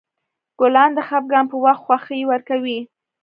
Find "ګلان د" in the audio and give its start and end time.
0.59-0.99